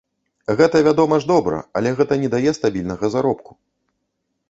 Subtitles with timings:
[0.61, 3.51] Гэта, вядома ж, добра, але гэта не дае стабільнага заробку.